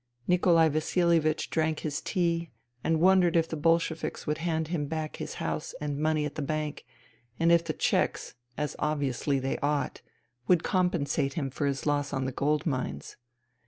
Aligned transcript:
Nikolai 0.27 0.67
VasiHevich 0.67 1.51
drank 1.51 1.81
his 1.81 2.01
tea 2.01 2.49
and 2.83 2.99
wondered 2.99 3.35
if 3.35 3.47
the 3.47 3.55
Bolsheviks 3.55 4.25
would 4.25 4.39
hand 4.39 4.69
him 4.69 4.87
back 4.87 5.17
his 5.17 5.35
house 5.35 5.75
and 5.79 5.99
money 5.99 6.25
at 6.25 6.33
the 6.33 6.41
bank, 6.41 6.85
and 7.39 7.51
if 7.51 7.63
the 7.63 7.73
Czechs, 7.73 8.33
as 8.57 8.75
obviously 8.79 9.37
they 9.37 9.59
ought, 9.59 10.01
would 10.47 10.63
compensate 10.63 11.33
him 11.33 11.51
for 11.51 11.67
his 11.67 11.85
loss 11.85 12.13
on 12.13 12.25
the 12.25 12.31
gold 12.31 12.65
mines. 12.65 13.15